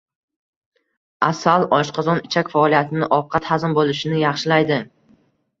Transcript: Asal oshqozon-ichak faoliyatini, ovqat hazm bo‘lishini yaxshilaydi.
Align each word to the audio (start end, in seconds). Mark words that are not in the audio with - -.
Asal 1.27 1.67
oshqozon-ichak 1.77 2.49
faoliyatini, 2.55 3.11
ovqat 3.19 3.51
hazm 3.53 3.77
bo‘lishini 3.79 4.23
yaxshilaydi. 4.25 4.81